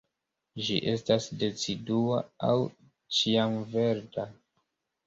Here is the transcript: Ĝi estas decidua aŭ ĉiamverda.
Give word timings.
Ĝi 0.67 0.77
estas 0.93 1.27
decidua 1.43 2.17
aŭ 2.49 2.57
ĉiamverda. 3.21 4.29